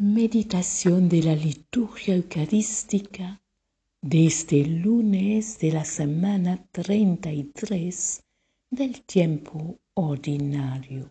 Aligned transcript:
Meditación 0.00 1.08
de 1.08 1.24
la 1.24 1.34
liturgia 1.34 2.14
eucarística 2.14 3.42
de 4.00 4.26
este 4.26 4.64
lunes 4.64 5.58
de 5.58 5.72
la 5.72 5.84
semana 5.84 6.64
33 6.70 8.22
del 8.70 9.02
tiempo 9.02 9.80
ordinario. 9.94 11.10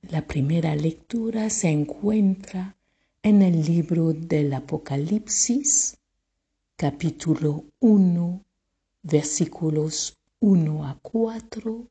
La 0.00 0.26
primera 0.26 0.74
lectura 0.74 1.50
se 1.50 1.68
encuentra 1.68 2.74
en 3.22 3.42
el 3.42 3.62
libro 3.66 4.14
del 4.14 4.54
Apocalipsis, 4.54 5.98
capítulo 6.76 7.66
1, 7.80 8.44
versículos 9.02 10.16
1 10.40 10.86
a 10.86 10.98
4 11.02 11.86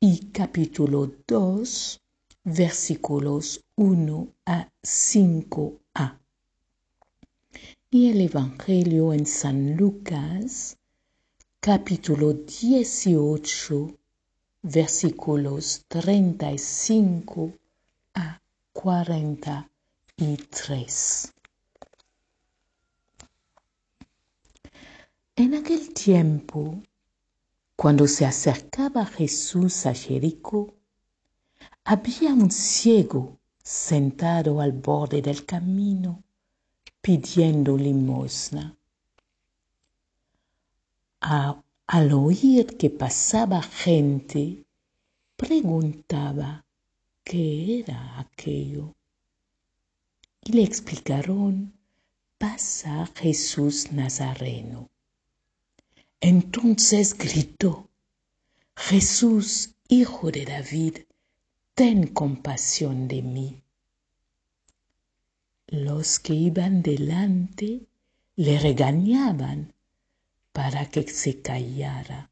y 0.00 0.30
capítulo 0.32 1.12
2, 1.26 2.00
versículos 2.44 3.65
1 3.78 4.28
a 4.46 4.70
5a. 4.82 6.18
Y 7.90 8.10
el 8.10 8.22
Evangelio 8.22 9.12
en 9.12 9.26
San 9.26 9.76
Lucas, 9.76 10.78
capítulo 11.60 12.32
18, 12.32 13.98
versículos 14.62 15.84
35 15.88 17.52
a 18.14 18.40
43. 18.72 21.34
En 25.36 25.54
aquel 25.54 25.92
tiempo, 25.92 26.80
cuando 27.76 28.06
se 28.06 28.24
acercaba 28.24 29.04
Jesús 29.04 29.84
a 29.84 29.92
Jericó, 29.92 30.72
había 31.84 32.32
un 32.32 32.50
ciego 32.50 33.38
sentado 33.66 34.60
al 34.60 34.70
borde 34.70 35.20
del 35.20 35.44
camino 35.44 36.22
pidiendo 37.00 37.76
limosna. 37.76 38.76
al 41.18 42.12
oír 42.12 42.76
que 42.76 42.90
pasaba 42.90 43.60
gente, 43.60 44.64
preguntaba 45.36 46.64
qué 47.24 47.80
era 47.80 48.20
aquello. 48.20 48.94
Y 50.44 50.52
le 50.52 50.62
explicaron, 50.62 51.72
pasa 52.38 53.10
Jesús 53.16 53.90
Nazareno. 53.90 54.90
Entonces 56.20 57.18
gritó, 57.18 57.88
Jesús, 58.76 59.74
hijo 59.88 60.30
de 60.30 60.44
David, 60.44 60.98
ten 61.76 62.06
compasión 62.06 63.06
de 63.06 63.20
mí. 63.20 63.62
Los 65.66 66.18
que 66.18 66.32
iban 66.32 66.80
delante 66.80 67.82
le 68.36 68.58
regañaban 68.58 69.74
para 70.54 70.88
que 70.88 71.06
se 71.06 71.42
callara, 71.42 72.30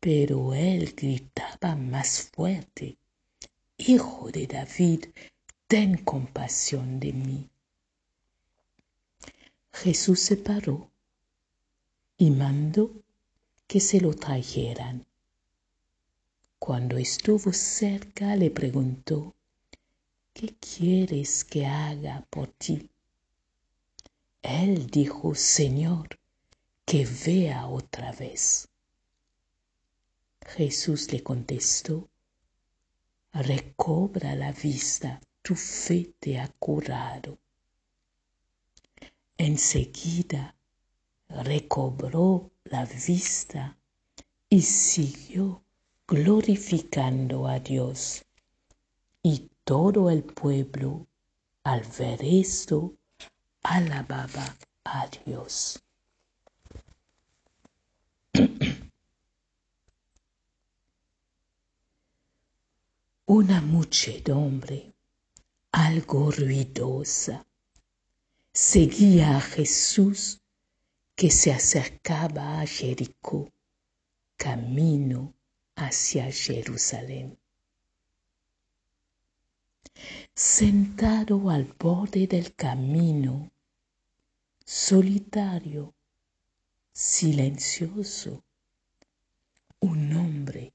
pero 0.00 0.52
él 0.52 0.92
gritaba 0.94 1.76
más 1.76 2.30
fuerte, 2.30 2.98
Hijo 3.78 4.30
de 4.30 4.48
David, 4.48 5.06
ten 5.66 5.96
compasión 5.96 7.00
de 7.00 7.12
mí. 7.14 7.48
Jesús 9.72 10.20
se 10.20 10.36
paró 10.36 10.90
y 12.18 12.30
mandó 12.30 12.90
que 13.66 13.80
se 13.80 13.98
lo 13.98 14.12
trajeran. 14.12 15.06
Cuando 16.66 16.96
estuvo 16.96 17.52
cerca 17.52 18.36
le 18.36 18.50
preguntó, 18.50 19.34
¿qué 20.32 20.56
quieres 20.56 21.44
que 21.44 21.66
haga 21.66 22.26
por 22.30 22.52
ti? 22.52 22.88
Él 24.40 24.86
dijo, 24.86 25.34
Señor, 25.34 26.18
que 26.86 27.04
vea 27.26 27.66
otra 27.66 28.12
vez. 28.12 28.66
Jesús 30.40 31.12
le 31.12 31.22
contestó, 31.22 32.08
recobra 33.34 34.34
la 34.34 34.52
vista, 34.52 35.20
tu 35.42 35.56
fe 35.56 36.14
te 36.18 36.40
ha 36.40 36.48
curado. 36.48 37.36
Enseguida 39.36 40.56
recobró 41.28 42.52
la 42.64 42.86
vista 42.86 43.76
y 44.48 44.62
siguió 44.62 45.63
glorificando 46.06 47.48
a 47.48 47.58
Dios. 47.58 48.24
Y 49.22 49.48
todo 49.64 50.10
el 50.10 50.22
pueblo, 50.22 51.06
al 51.62 51.80
ver 51.98 52.22
esto, 52.22 52.94
alababa 53.62 54.54
a 54.84 55.08
Dios. 55.24 55.82
Una 63.26 63.62
muchedumbre, 63.62 64.92
algo 65.72 66.30
ruidosa, 66.30 67.46
seguía 68.52 69.38
a 69.38 69.40
Jesús 69.40 70.42
que 71.16 71.30
se 71.30 71.50
acercaba 71.52 72.60
a 72.60 72.66
Jericó, 72.66 73.50
camino 74.36 75.32
hacia 75.76 76.30
Jerusalén. 76.30 77.38
Sentado 80.34 81.50
al 81.50 81.64
borde 81.78 82.26
del 82.26 82.54
camino, 82.54 83.50
solitario, 84.64 85.94
silencioso, 86.92 88.44
un 89.80 90.12
hombre, 90.14 90.72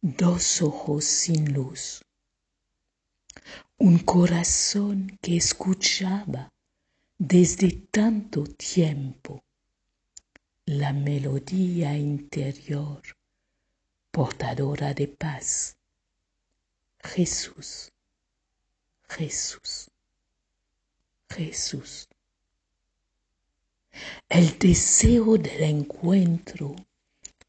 dos 0.00 0.62
ojos 0.62 1.04
sin 1.04 1.52
luz, 1.52 2.04
un 3.78 3.98
corazón 3.98 5.18
que 5.20 5.36
escuchaba 5.36 6.52
desde 7.18 7.70
tanto 7.72 8.44
tiempo 8.44 9.42
la 10.64 10.92
melodía 10.92 11.96
interior 11.96 13.02
portadora 14.10 14.92
de 14.92 15.06
paz. 15.06 15.76
Jesús, 17.02 17.92
Jesús, 19.08 19.88
Jesús. 21.28 22.08
El 24.28 24.58
deseo 24.58 25.38
del 25.38 25.62
encuentro 25.62 26.74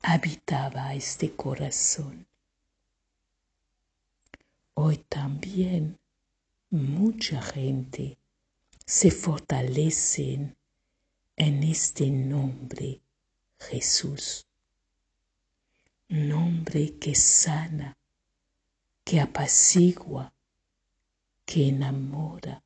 habitaba 0.02 0.94
este 0.94 1.36
corazón. 1.36 2.26
Hoy 4.76 4.98
también 5.10 6.00
mucha 6.70 7.42
gente 7.42 8.18
se 8.86 9.12
fortalece 9.12 10.56
en 11.36 11.64
este 11.64 12.10
nombre, 12.10 13.02
Jesús 13.60 14.48
nombre 16.12 17.00
que 17.00 17.16
sana, 17.16 17.98
que 19.04 19.22
apacigua, 19.22 20.34
que 21.46 21.70
enamora. 21.70 22.62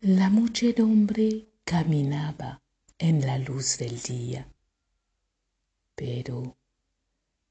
La 0.00 0.28
muchedumbre 0.28 1.46
caminaba 1.64 2.60
en 2.98 3.26
la 3.26 3.38
luz 3.38 3.78
del 3.78 3.98
día, 4.02 4.46
pero 5.94 6.54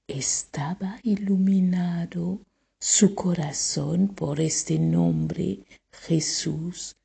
estaba 0.08 1.00
iluminado 1.02 2.40
su 2.80 3.16
corazón 3.16 4.10
por 4.10 4.40
este 4.40 4.78
nombre 4.78 5.66
Jesús 5.92 6.96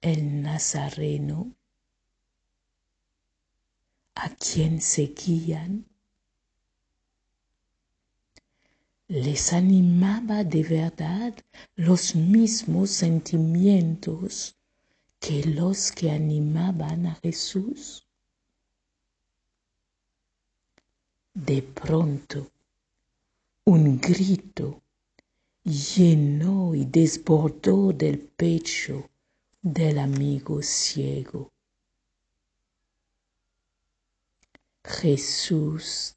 el 0.00 0.40
Nazareno 0.42 1.52
a 4.16 4.30
quien 4.30 4.80
seguían, 4.80 5.84
les 9.08 9.52
animaba 9.52 10.42
de 10.42 10.62
verdad 10.64 11.34
los 11.76 12.14
mismos 12.16 12.90
sentimientos 12.90 14.56
que 15.20 15.44
los 15.44 15.92
que 15.92 16.10
animaban 16.10 17.06
a 17.06 17.14
Jesús. 17.16 18.06
De 21.34 21.62
pronto, 21.62 22.50
un 23.64 24.00
grito 24.00 24.82
llenó 25.62 26.74
y 26.74 26.86
desbordó 26.86 27.92
del 27.92 28.18
pecho 28.18 29.10
del 29.60 29.98
amigo 29.98 30.62
ciego. 30.62 31.52
Jesús, 34.88 36.16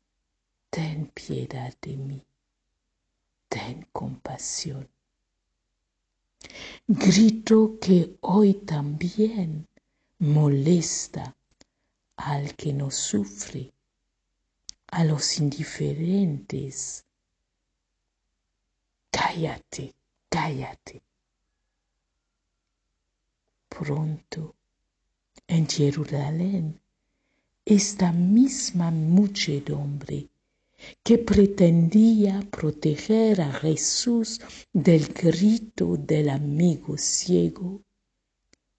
ten 0.69 1.07
piedad 1.07 1.73
de 1.81 1.97
mí. 1.97 2.23
ten 3.47 3.87
compasión. 3.91 4.87
Grito 6.87 7.79
que 7.81 8.15
hoy 8.21 8.53
también 8.53 9.67
molesta 10.19 11.35
al 12.15 12.55
que 12.55 12.71
no 12.71 12.91
sufre, 12.91 13.73
a 14.85 15.03
los 15.03 15.39
indiferentes. 15.39 17.05
Cállate, 19.09 19.95
cállate. 20.29 21.01
Pronto, 23.67 24.55
en 25.47 25.67
Jerusalén, 25.67 26.79
esta 27.65 28.11
misma 28.11 28.91
muchedumbre 28.91 30.29
que 31.03 31.17
pretendía 31.17 32.41
proteger 32.49 33.41
a 33.41 33.51
Jesús 33.51 34.39
del 34.71 35.07
grito 35.07 35.97
del 35.97 36.29
amigo 36.29 36.97
ciego, 36.97 37.81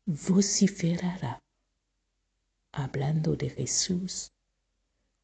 vociferará, 0.06 1.43
hablando 2.73 3.37
de 3.37 3.50
Jesús, 3.50 4.32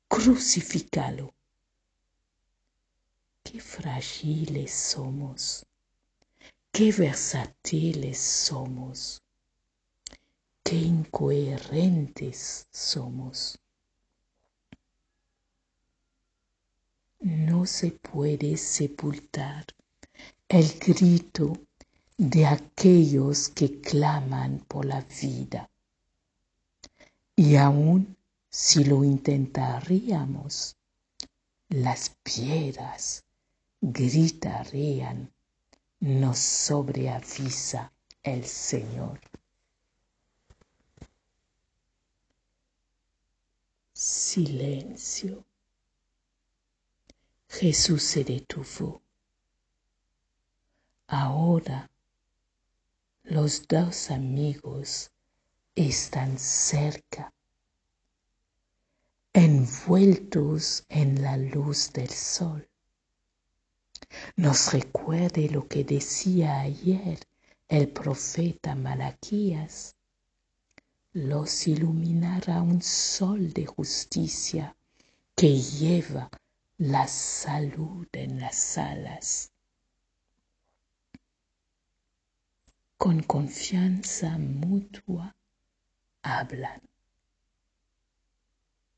crucificalo. 0.09 1.33
Qué 3.43 3.61
frágiles 3.61 4.73
somos, 4.73 5.65
qué 6.73 6.93
versátiles 6.93 8.19
somos, 8.19 9.23
qué 10.67 10.75
incoherentes 10.75 12.67
somos. 12.73 13.59
no 17.21 17.67
se 17.67 17.91
puede 17.91 18.57
sepultar 18.57 19.65
el 20.49 20.79
grito 20.79 21.59
de 22.17 22.47
aquellos 22.47 23.49
que 23.49 23.81
claman 23.81 24.65
por 24.69 24.85
la 24.85 25.01
vida. 25.21 25.69
Y 27.35 27.57
aun 27.57 28.17
si 28.49 28.85
lo 28.85 29.03
intentaríamos, 29.03 30.77
las 31.69 32.11
piedras 32.23 33.25
gritarían, 33.81 35.33
nos 36.01 36.39
sobreavisa 36.39 37.93
el 38.23 38.45
Señor. 38.45 39.21
Silencio. 43.99 45.47
Jesús 47.49 48.03
se 48.03 48.25
detuvo. 48.25 49.01
Ahora 51.07 51.91
los 53.23 53.67
dos 53.67 54.11
amigos 54.11 55.11
están 55.75 56.39
cerca, 56.39 57.33
envueltos 59.33 60.85
en 60.91 61.23
la 61.23 61.39
luz 61.39 61.91
del 61.95 62.11
sol. 62.11 62.69
Nos 64.37 64.75
recuerde 64.75 65.49
lo 65.49 65.67
que 65.69 65.85
decía 65.85 66.61
ayer 66.61 67.21
el 67.67 67.89
profeta 67.89 68.75
Malaquías. 68.75 69.96
Los 71.17 71.67
iluminará 71.67 72.61
un 72.61 72.83
sol 72.83 73.51
de 73.55 73.65
justicia 73.65 74.77
que 75.35 75.59
lleva 75.59 76.29
la 76.77 77.09
salud 77.09 78.07
en 78.13 78.39
las 78.39 78.77
alas. 78.77 79.51
Con 82.99 83.23
confianza 83.23 84.37
mutua 84.37 85.35
hablan. 86.21 86.83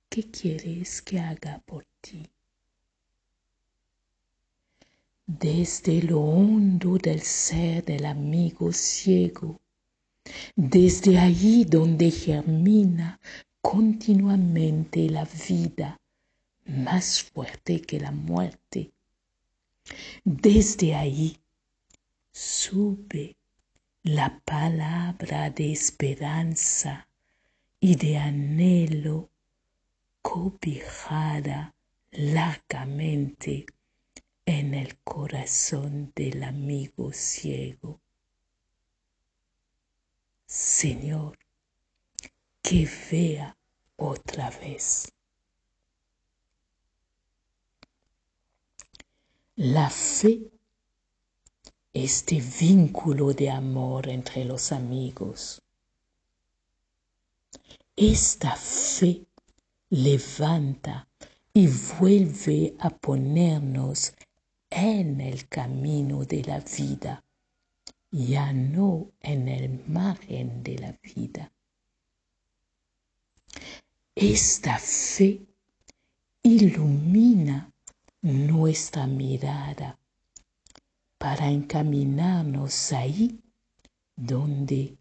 ¿Qué 0.09 0.29
quieres 0.29 1.01
que 1.01 1.21
haga 1.21 1.61
por 1.61 1.87
ti? 2.01 2.29
Desde 5.25 6.03
lo 6.03 6.21
hondo 6.21 6.99
del 6.99 7.23
ser 7.23 7.85
del 7.85 8.07
amigo 8.07 8.73
ciego, 8.73 9.61
desde 10.57 11.19
allí 11.19 11.65
donde 11.65 12.11
germina 12.11 13.21
continuamente 13.61 15.09
la 15.11 15.27
vida 15.49 15.99
más 16.67 17.23
fuerte 17.23 17.81
que 17.81 18.01
la 18.01 18.11
muerte. 18.11 18.93
Desde 20.25 20.95
ahí 20.95 21.39
sube 22.33 23.37
la 24.03 24.41
palabra 24.45 25.51
de 25.51 25.73
esperanza 25.73 27.09
y 27.81 27.97
de 27.97 28.19
anhelo 28.19 29.31
cobijada 30.23 31.75
largamente 32.11 33.67
en 34.45 34.75
el 34.75 34.99
corazón 34.99 36.13
del 36.15 36.43
amigo 36.43 37.13
ciego. 37.13 38.01
Señor, 40.49 41.39
que 42.63 42.89
vea 43.11 43.55
otra 43.97 44.49
vez. 44.49 45.13
La 49.57 49.91
fe, 49.91 50.51
este 51.93 52.41
vínculo 52.41 53.35
de 53.35 53.51
amor 53.51 54.09
entre 54.09 54.47
los 54.47 54.73
amigos. 54.73 55.61
Esta 57.95 58.57
fe 58.57 59.27
levanta 59.91 61.09
y 61.53 61.69
vuelve 61.99 62.75
a 62.79 62.89
ponernos 62.89 64.15
en 64.71 65.21
el 65.21 65.47
camino 65.47 66.25
de 66.25 66.43
la 66.43 66.61
vida, 66.61 67.23
ya 68.11 68.53
no 68.53 69.13
en 69.21 69.49
el 69.49 69.85
margen 69.87 70.63
de 70.63 70.79
la 70.79 70.93
vida. 71.03 71.53
Esta 74.15 74.79
fe 74.79 75.47
ilumina 76.43 77.73
nuestra 78.23 79.07
mirada 79.07 79.99
para 81.19 81.51
encaminarnos 81.51 82.93
ahí 82.93 83.41
donde 84.17 84.97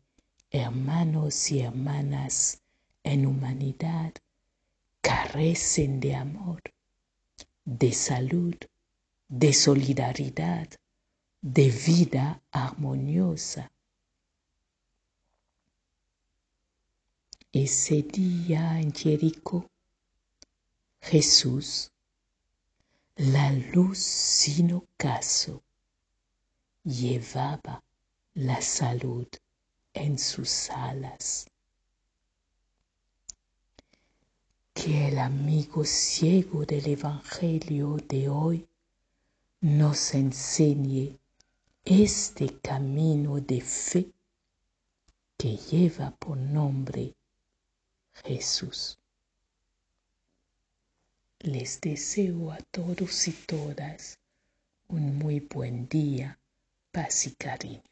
hermanos 0.52 1.52
y 1.52 1.62
hermanas 1.62 2.62
en 3.04 3.26
humanidad 3.26 4.14
carecen 5.02 6.00
de 6.00 6.16
amor, 6.16 6.62
de 7.66 7.94
salud, 7.94 8.56
de 9.30 9.54
solidaridad, 9.54 10.68
de 11.42 11.70
vida 11.70 12.42
armoniosa. 12.52 13.72
Ese 17.52 18.04
día 18.04 18.80
en 18.80 18.94
Jericó, 18.94 19.70
Jesús 21.02 21.92
la 23.18 23.52
luz 23.52 23.98
sin 23.98 24.74
ocaso 24.74 25.64
llevaba 26.84 27.84
la 28.36 28.62
salud 28.62 29.28
en 29.94 30.20
sus 30.20 30.70
alas. 30.70 31.48
Que 34.76 35.08
el 35.08 35.18
amigo 35.18 35.84
ciego 35.84 36.64
del 36.66 36.86
Evangelio 36.86 37.98
de 38.08 38.30
hoy 38.30 38.68
nos 39.62 40.14
enseñe 40.14 41.18
este 41.90 42.60
camino 42.60 43.40
de 43.40 43.62
fe 43.62 44.12
que 45.38 45.56
lleva 45.56 46.12
por 46.12 46.36
nombre 46.36 47.16
Jesús. 48.26 49.00
Les 51.40 51.80
deseo 51.80 52.52
a 52.52 52.58
todos 52.72 53.30
y 53.30 53.32
todas 53.32 54.20
un 54.90 55.18
muy 55.18 55.40
buen 55.40 55.88
día, 55.88 56.38
paz 56.92 57.26
y 57.28 57.36
cariño. 57.36 57.84